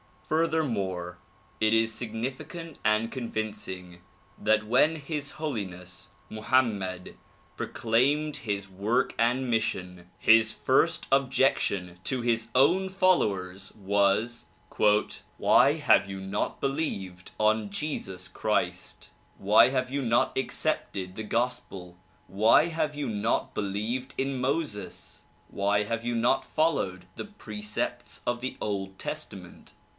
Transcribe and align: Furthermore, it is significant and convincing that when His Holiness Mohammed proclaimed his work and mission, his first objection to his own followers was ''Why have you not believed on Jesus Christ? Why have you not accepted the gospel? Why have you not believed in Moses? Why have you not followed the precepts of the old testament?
Furthermore, 0.23 1.17
it 1.59 1.73
is 1.73 1.93
significant 1.93 2.79
and 2.85 3.11
convincing 3.11 3.99
that 4.39 4.65
when 4.65 4.95
His 4.95 5.31
Holiness 5.31 6.07
Mohammed 6.29 7.17
proclaimed 7.57 8.37
his 8.37 8.67
work 8.69 9.13
and 9.19 9.47
mission, 9.51 10.09
his 10.17 10.53
first 10.53 11.05
objection 11.11 11.99
to 12.05 12.21
his 12.21 12.47
own 12.55 12.87
followers 12.89 13.73
was 13.75 14.45
''Why 15.37 15.73
have 15.73 16.09
you 16.09 16.19
not 16.21 16.59
believed 16.61 17.31
on 17.37 17.69
Jesus 17.69 18.27
Christ? 18.29 19.11
Why 19.37 19.67
have 19.69 19.91
you 19.91 20.01
not 20.01 20.35
accepted 20.37 21.13
the 21.15 21.23
gospel? 21.23 21.97
Why 22.27 22.67
have 22.69 22.95
you 22.95 23.09
not 23.09 23.53
believed 23.53 24.15
in 24.17 24.39
Moses? 24.39 25.23
Why 25.49 25.83
have 25.83 26.03
you 26.05 26.15
not 26.15 26.43
followed 26.45 27.05
the 27.17 27.25
precepts 27.25 28.21
of 28.25 28.39
the 28.39 28.57
old 28.61 28.97
testament? 28.97 29.73